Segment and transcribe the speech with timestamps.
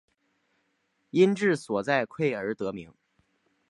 [1.11, 2.91] 因治所在宛而得名。